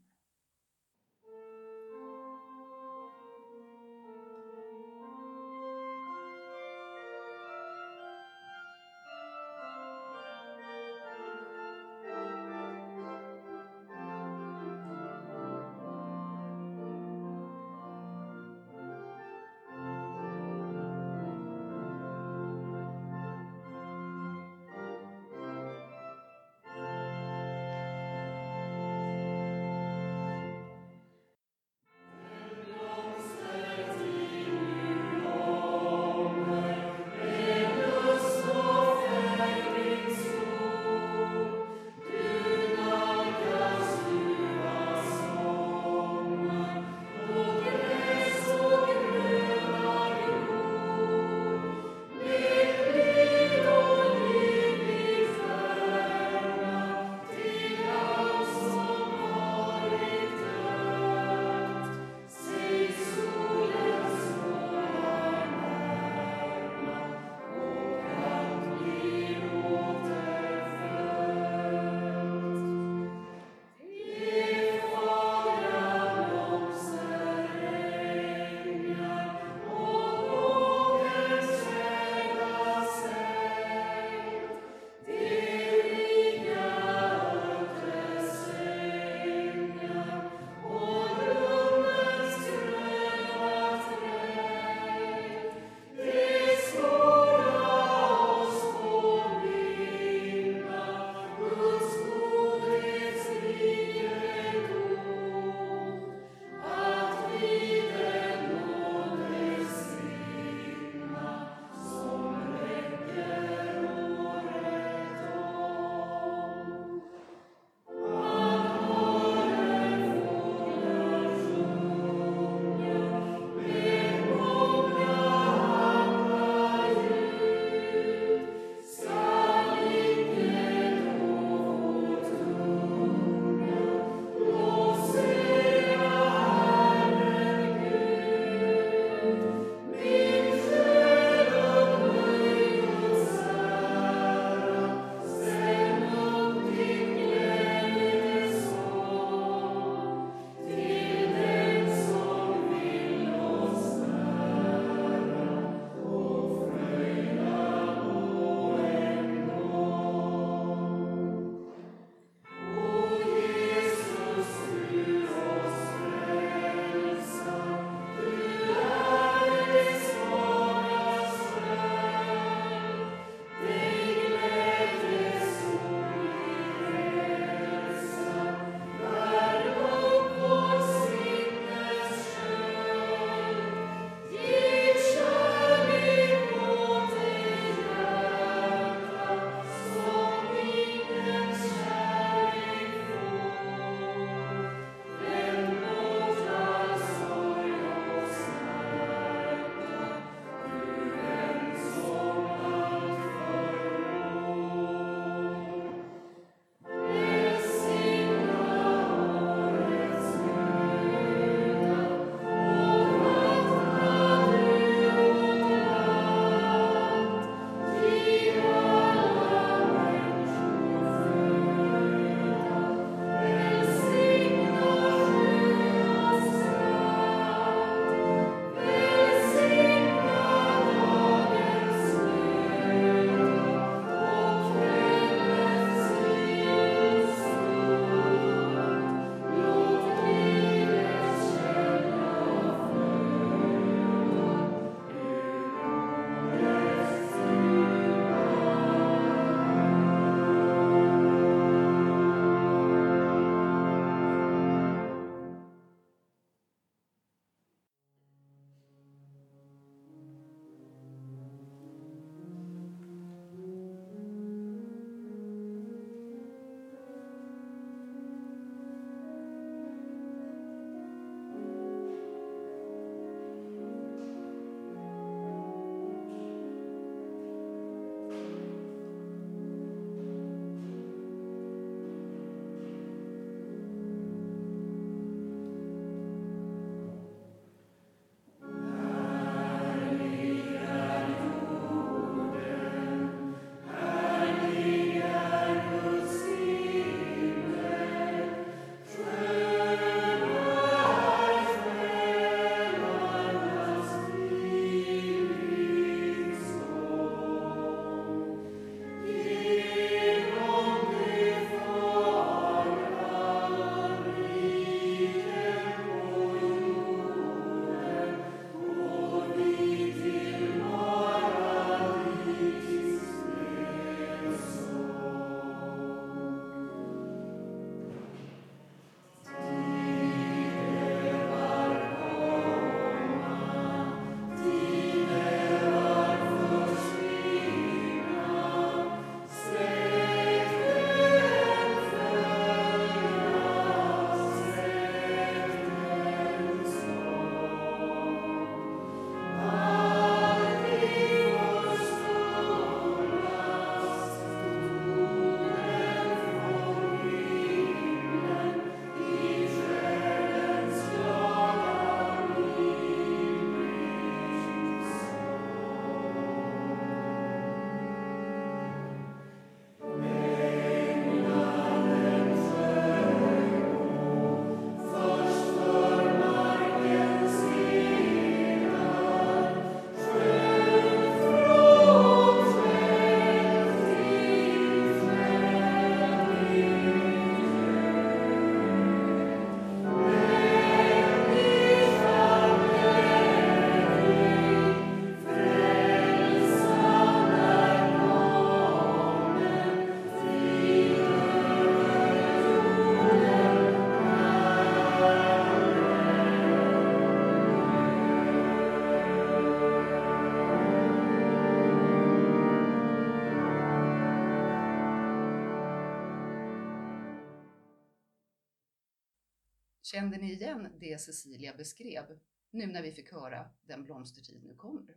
Kände 420.12 420.36
ni 420.36 420.52
igen 420.52 420.88
det 421.00 421.20
Cecilia 421.20 421.74
beskrev, 421.74 422.38
nu 422.70 422.86
när 422.86 423.02
vi 423.02 423.12
fick 423.12 423.32
höra 423.32 423.70
Den 423.86 424.04
blomstertid 424.04 424.64
nu 424.64 424.74
kommer? 424.74 425.16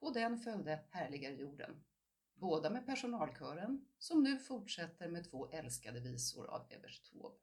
På 0.00 0.10
den 0.10 0.38
följde 0.38 0.84
Härligare 0.90 1.34
jorden, 1.34 1.84
båda 2.34 2.70
med 2.70 2.86
personalkören 2.86 3.86
som 3.98 4.22
nu 4.22 4.38
fortsätter 4.38 5.08
med 5.08 5.30
två 5.30 5.50
älskade 5.50 6.00
visor 6.00 6.50
av 6.50 6.66
Evert 6.70 7.10
Taube. 7.12 7.36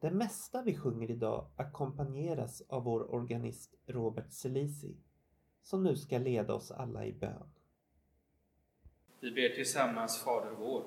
Det 0.00 0.10
mesta 0.10 0.62
vi 0.62 0.76
sjunger 0.76 1.10
idag 1.10 1.46
ackompanjeras 1.56 2.62
av 2.68 2.84
vår 2.84 3.14
organist 3.14 3.74
Robert 3.86 4.32
Selisi 4.32 4.96
som 5.62 5.82
nu 5.82 5.96
ska 5.96 6.18
leda 6.18 6.54
oss 6.54 6.70
alla 6.70 7.04
i 7.04 7.12
bön. 7.12 7.50
Vi 9.20 9.30
ber 9.30 9.48
tillsammans 9.48 10.22
Fader 10.24 10.50
vår. 10.58 10.84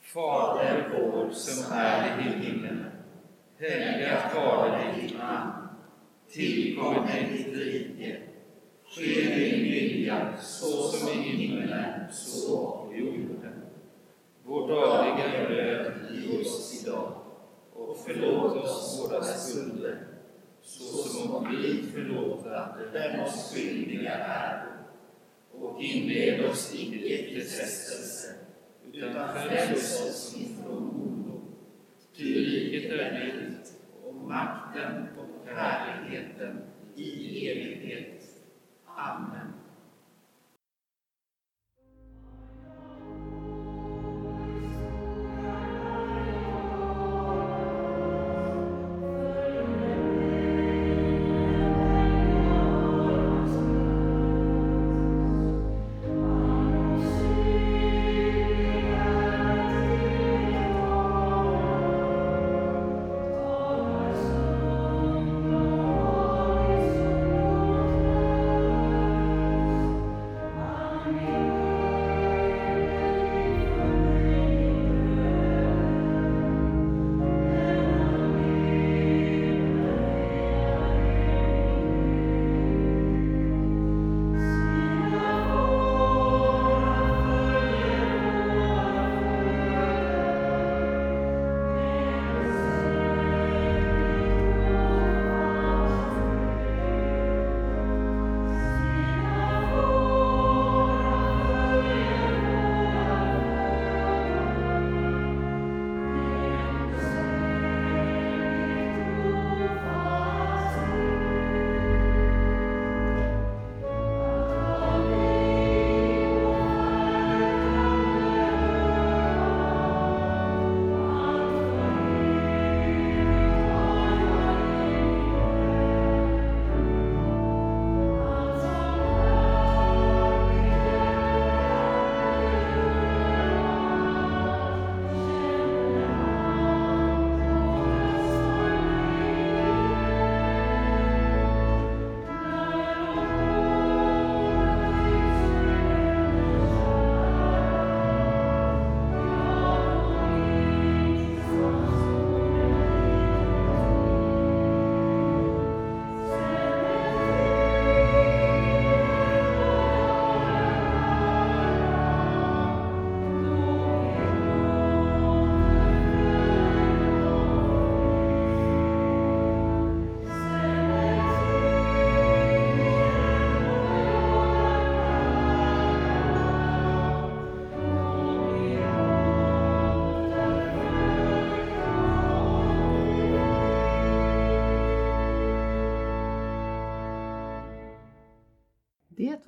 Fader 0.00 0.88
vår 0.92 1.30
som 1.30 1.72
är 1.72 2.20
i 2.20 2.22
himlen. 2.22 2.84
Helgat 3.58 4.34
vare 4.34 4.94
ditt 5.00 5.18
namn. 5.18 5.68
Tillkomme 6.28 7.28
ditt 7.32 7.46
rike. 7.46 8.22
Ske 8.84 9.34
din 9.34 9.62
vilja 9.62 10.36
så 10.36 10.66
som 10.66 11.08
i 11.08 11.12
himmelen, 11.12 12.12
så 12.12 12.86
på 12.86 12.94
jorden. 12.94 13.62
Vår 14.44 14.68
dagliga 14.68 15.46
bröd 15.48 15.92
ge 16.12 16.40
oss 16.40 16.82
idag 16.82 17.25
och 17.78 17.96
förlåt 18.06 18.56
oss 18.56 19.00
våra 19.02 19.22
skulder 19.22 19.98
såsom 20.62 21.48
vi 21.50 21.82
förlåta 21.92 22.76
dem 22.92 23.20
oss 23.24 23.54
skyldiga 23.54 24.14
är. 24.14 24.66
Och 25.52 25.82
inled 25.82 26.50
oss 26.50 26.74
icke 26.74 26.98
till 26.98 27.42
frestelse 27.42 28.34
utan 28.92 29.28
fräls 29.34 30.02
oss 30.02 30.36
ifrån 30.36 30.76
ondo. 30.76 31.40
Ty 32.16 32.44
riket 32.44 32.92
är 32.92 33.24
ditt, 33.24 33.72
och 34.04 34.14
makten 34.14 35.08
och 35.18 35.48
härligheten 35.48 36.58
i 36.96 37.48
evighet. 37.50 38.22
Amen. 38.86 39.65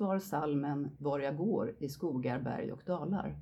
Har 0.09 0.19
salmen 0.19 0.89
Var 0.97 1.19
jag 1.19 1.37
går 1.37 1.75
i 1.79 1.89
skogar, 1.89 2.39
berg 2.39 2.71
och 2.71 2.81
dalar. 2.85 3.35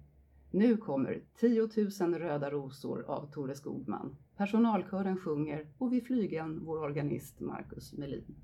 Nu 0.52 0.78
kommer 0.78 1.22
10 1.40 1.70
000 2.02 2.14
röda 2.20 2.52
rosor 2.52 3.06
av 3.08 3.32
Tore 3.32 3.56
Skogman. 3.56 4.16
Personalkören 4.38 5.18
sjunger 5.18 5.68
och 5.78 5.94
vid 5.94 6.08
flygeln 6.08 6.66
vår 6.66 6.78
organist 6.78 7.40
Marcus 7.40 7.94
Melin. 7.94 8.36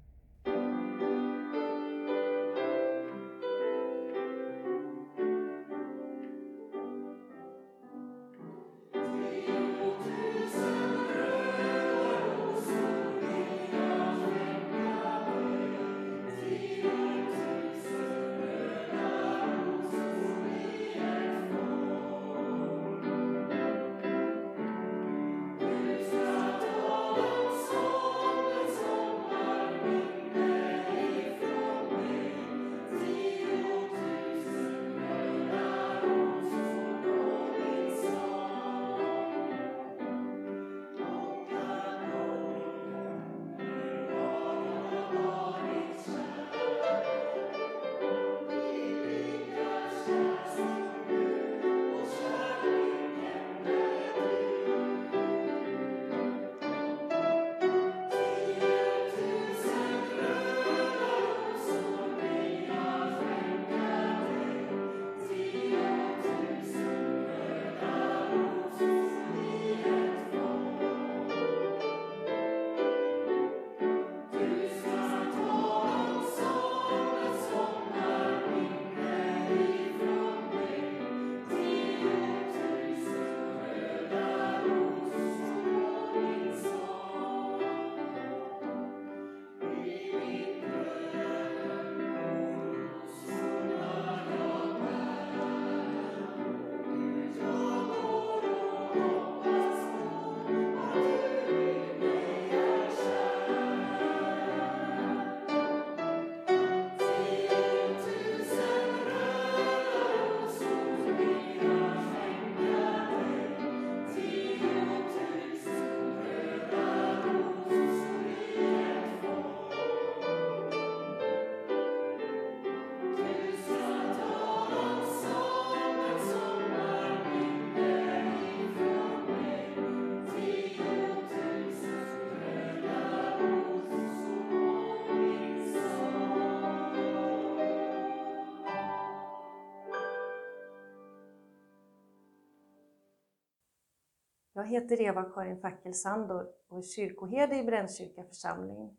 Jag 144.64 144.70
heter 144.70 145.01
Eva-Karin 145.01 145.61
Fackelsand 145.61 146.32
och 146.32 146.78
är 146.78 146.82
kyrkoherde 146.82 147.55
i 147.55 147.64
Brännkyrka 147.64 148.24
församling. 148.24 148.97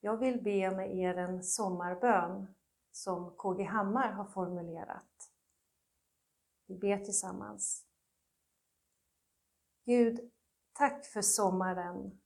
Jag 0.00 0.16
vill 0.16 0.42
be 0.42 0.70
med 0.70 0.96
er 0.96 1.14
en 1.14 1.42
sommarbön 1.42 2.54
som 2.92 3.36
KG 3.36 3.62
Hammar 3.64 4.12
har 4.12 4.24
formulerat. 4.24 5.30
Vi 6.66 6.78
ber 6.78 6.98
tillsammans. 6.98 7.86
Gud, 9.84 10.30
tack 10.72 11.04
för 11.06 11.22
sommaren. 11.22 12.20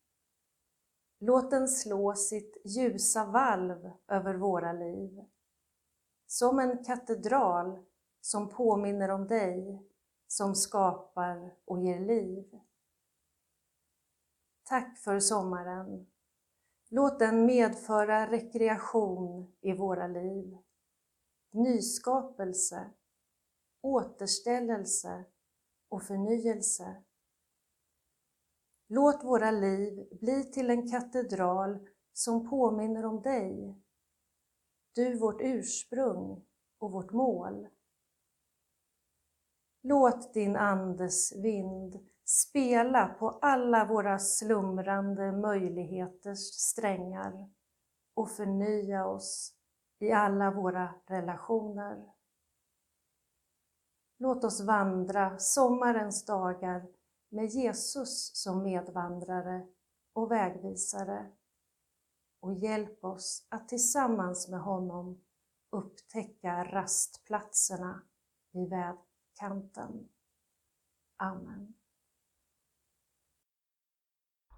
Låt 1.19 1.51
den 1.51 1.69
slå 1.69 2.15
sitt 2.15 2.57
ljusa 2.65 3.25
valv 3.25 3.91
över 4.09 4.35
våra 4.35 4.73
liv. 4.73 5.25
Som 6.27 6.59
en 6.59 6.85
katedral 6.85 7.85
som 8.21 8.49
påminner 8.49 9.09
om 9.09 9.27
dig, 9.27 9.87
som 10.27 10.55
skapar 10.55 11.57
och 11.65 11.83
ger 11.83 12.01
liv. 12.01 12.61
Tack 14.63 14.99
för 14.99 15.21
sommaren. 15.21 16.07
Låt 16.89 17.19
den 17.19 17.47
medföra 17.47 18.31
rekreation 18.31 19.53
i 19.61 19.73
våra 19.73 20.07
liv, 20.07 20.59
nyskapelse, 21.51 22.91
återställelse 23.81 25.25
och 25.89 26.03
förnyelse. 26.03 27.03
Låt 28.89 29.25
våra 29.25 29.51
liv 29.51 30.09
bli 30.21 30.45
till 30.45 30.71
en 30.71 30.91
katedral 30.91 31.89
som 32.13 32.51
påminner 32.51 33.05
om 33.05 33.23
dig, 33.23 33.83
du 34.95 35.19
vårt 35.19 35.41
ursprung 35.41 36.45
och 36.79 36.93
vårt 36.93 37.13
mål. 37.13 37.69
Låt 39.89 40.35
din 40.35 40.57
Andes 40.57 41.37
vind 41.37 42.09
spela 42.25 43.09
på 43.09 43.31
alla 43.31 43.85
våra 43.85 44.19
slumrande 44.19 45.33
möjligheters 45.33 46.39
strängar 46.39 47.51
och 48.15 48.31
förnya 48.31 49.07
oss 49.07 49.55
i 49.99 50.13
alla 50.13 50.51
våra 50.51 50.95
relationer. 51.07 52.13
Låt 54.19 54.45
oss 54.45 54.61
vandra 54.61 55.39
sommarens 55.39 56.25
dagar 56.25 56.87
med 57.29 57.47
Jesus 57.47 58.31
som 58.35 58.63
medvandrare 58.63 59.67
och 60.13 60.31
vägvisare 60.31 61.33
och 62.41 62.55
hjälp 62.55 63.05
oss 63.05 63.47
att 63.49 63.69
tillsammans 63.69 64.49
med 64.49 64.61
honom 64.61 65.21
upptäcka 65.71 66.65
rastplatserna 66.65 68.03
vid 68.53 68.69
kanten. 69.37 70.09
Amen. 71.17 71.75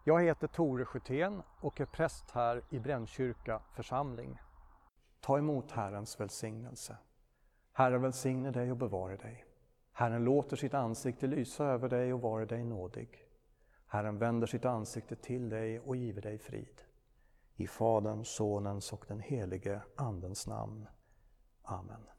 Jag 0.05 0.23
heter 0.23 0.47
Tore 0.47 0.85
Sjötén 0.85 1.43
och 1.61 1.81
är 1.81 1.87
präst 1.87 2.31
här 2.31 2.65
i 2.71 2.79
Brännkyrka 2.79 3.63
församling. 3.75 4.39
Ta 5.21 5.39
emot 5.39 5.71
Herrens 5.71 6.21
välsignelse. 6.21 6.97
Herren 7.73 8.03
välsigne 8.03 8.51
dig 8.51 8.71
och 8.71 8.77
bevare 8.77 9.17
dig. 9.17 9.45
Herren 9.93 10.25
låter 10.25 10.57
sitt 10.57 10.75
ansikte 10.75 11.27
lysa 11.27 11.65
över 11.65 11.89
dig 11.89 12.13
och 12.13 12.21
vare 12.21 12.45
dig 12.45 12.65
nådig. 12.65 13.25
Herren 13.87 14.19
vänder 14.19 14.47
sitt 14.47 14.65
ansikte 14.65 15.17
till 15.17 15.49
dig 15.49 15.81
och 15.81 15.97
giver 15.97 16.23
dig 16.23 16.39
frid. 16.39 16.83
I 17.55 17.67
Faderns, 17.67 18.29
Sonens 18.29 18.93
och 18.93 19.05
den 19.09 19.21
helige 19.21 19.83
Andens 19.97 20.47
namn. 20.47 20.89
Amen. 21.63 22.18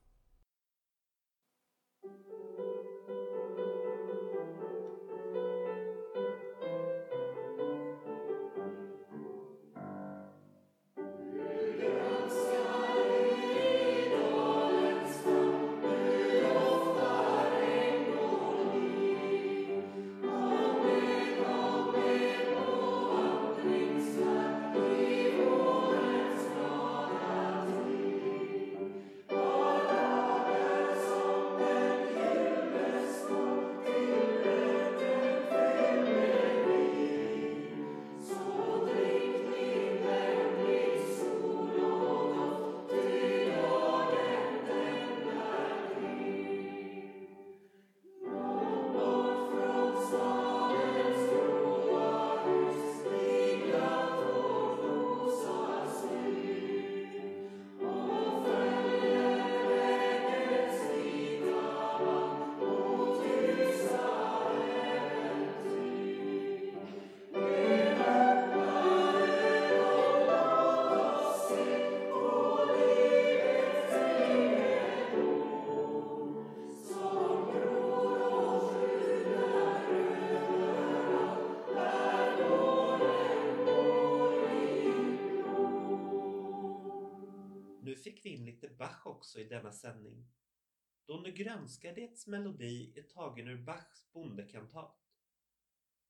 Donny 91.29 91.43
Grönskadets 91.43 92.27
melodi 92.27 92.93
är 92.95 93.03
tagen 93.03 93.47
ur 93.47 93.57
Bachs 93.57 94.11
bondekantat. 94.11 94.95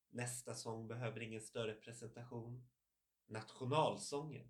Nästa 0.09 0.53
sång 0.53 0.87
behöver 0.87 1.19
ingen 1.19 1.41
större 1.41 1.73
presentation. 1.73 2.67
Nationalsången. 3.27 4.47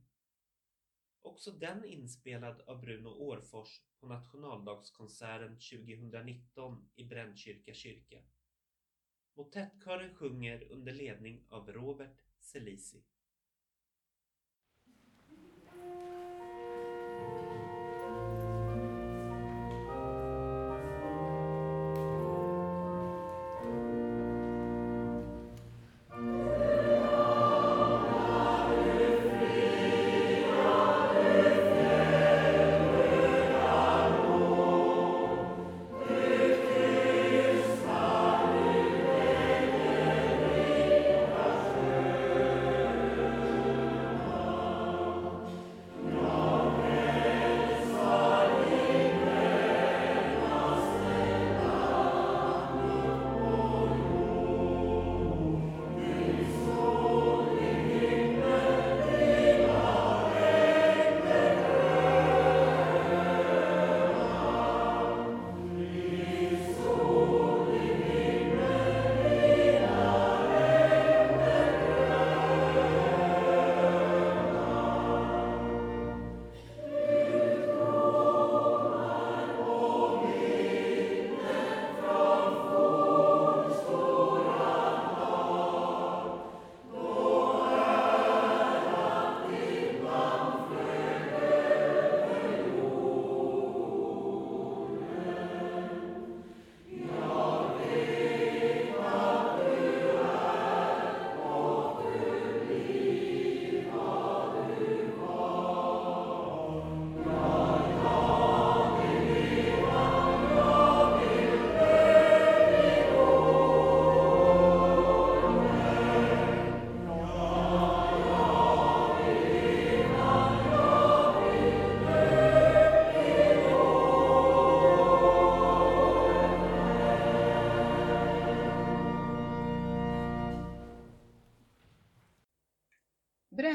Också 1.22 1.52
den 1.52 1.86
inspelad 1.86 2.62
av 2.62 2.82
Bruno 2.82 3.10
Årfors 3.10 3.82
på 4.00 4.08
nationaldagskonserten 4.08 5.60
2019 5.60 6.90
i 6.96 7.04
Brännkyrka 7.04 7.74
kyrka. 7.74 8.22
Motettkören 9.34 10.16
sjunger 10.16 10.72
under 10.72 10.94
ledning 10.94 11.46
av 11.50 11.72
Robert 11.72 12.22
Selisi. 12.40 13.04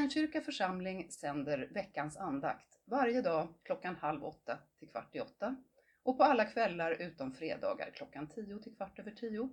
Brännkyrka 0.05 0.41
församling 0.41 1.11
sänder 1.11 1.69
veckans 1.73 2.17
andakt 2.17 2.79
varje 2.85 3.21
dag 3.21 3.47
klockan 3.63 3.95
halv 3.95 4.23
åtta 4.23 4.57
till 4.79 4.89
kvart 4.89 5.15
i 5.15 5.19
åtta 5.19 5.55
och 6.03 6.17
på 6.17 6.23
alla 6.23 6.45
kvällar 6.45 6.91
utom 6.91 7.33
fredagar 7.33 7.91
klockan 7.95 8.29
tio 8.29 8.59
till 8.59 8.75
kvart 8.75 8.99
över 8.99 9.11
tio. 9.11 9.49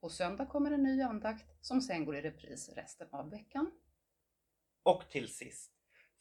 På 0.00 0.08
söndag 0.08 0.46
kommer 0.46 0.70
en 0.70 0.82
ny 0.82 1.02
andakt 1.02 1.44
som 1.60 1.80
sen 1.80 2.04
går 2.04 2.16
i 2.16 2.22
repris 2.22 2.68
resten 2.76 3.08
av 3.12 3.30
veckan. 3.30 3.70
Och 4.82 5.10
till 5.10 5.34
sist. 5.34 5.72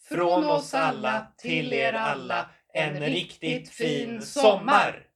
Från 0.02 0.46
oss 0.46 0.74
alla 0.74 1.34
till 1.38 1.74
er 1.74 1.94
alla 1.94 2.50
en 2.74 3.00
riktigt 3.00 3.70
fin 3.70 4.22
sommar! 4.22 5.08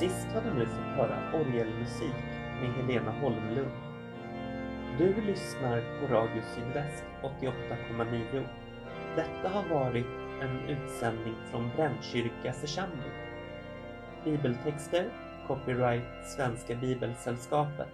Sist 0.00 0.26
har 0.34 0.40
ni 0.40 0.58
nu 0.58 0.66
fått 0.66 0.96
höra 0.96 1.40
orgelmusik 1.40 2.14
med 2.60 2.70
Helena 2.72 3.10
Holmlund. 3.10 3.70
Du 4.98 5.22
lyssnar 5.22 5.80
på 5.80 6.14
Radio 6.14 6.42
Sydväst 6.54 7.04
88,9. 7.22 8.46
Detta 9.16 9.48
har 9.48 9.68
varit 9.68 10.06
en 10.42 10.68
utsändning 10.68 11.34
från 11.50 11.70
Brännkyrka 11.76 12.52
församling. 12.52 13.12
Bibeltexter, 14.24 15.10
copyright 15.46 16.26
Svenska 16.36 16.74
Bibelsällskapet. 16.74 17.88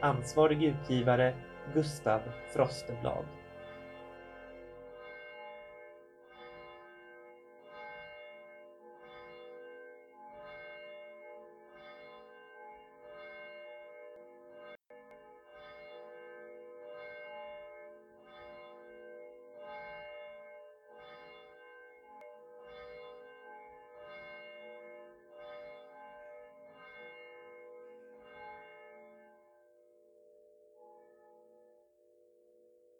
Ansvarig 0.00 0.64
utgivare 0.64 1.34
Gustav 1.74 2.20
Frosteblad. 2.54 3.24